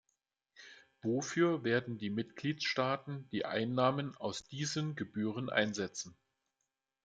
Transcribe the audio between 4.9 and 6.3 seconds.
Gebühren einsetzen?